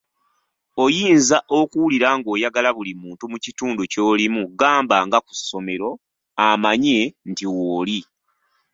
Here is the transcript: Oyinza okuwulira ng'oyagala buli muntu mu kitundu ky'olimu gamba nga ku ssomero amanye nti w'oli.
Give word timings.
Oyinza 0.83 1.37
okuwulira 1.59 2.09
ng'oyagala 2.17 2.69
buli 2.77 2.93
muntu 3.01 3.23
mu 3.31 3.37
kitundu 3.43 3.81
ky'olimu 3.91 4.43
gamba 4.59 4.97
nga 5.05 5.17
ku 5.25 5.33
ssomero 5.39 5.89
amanye 6.47 6.99
nti 7.29 7.45
w'oli. 7.53 7.99